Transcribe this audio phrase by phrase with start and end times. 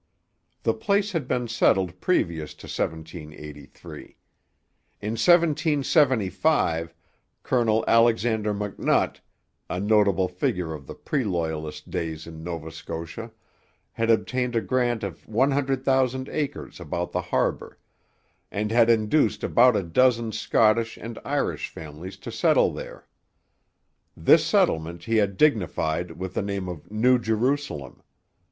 [0.63, 4.17] The place had been settled previous to 1783.
[4.99, 6.95] In 1775
[7.43, 9.17] Colonel Alexander McNutt,
[9.69, 13.29] a notable figure of the pre Loyalist days in Nova Scotia,
[13.91, 17.77] had obtained a grant of 100,000 acres about the harbour,
[18.51, 23.05] and had induced about a dozen Scottish and Irish families to settle there.
[24.17, 28.01] This settlement he had dignified with the name of New Jerusalem.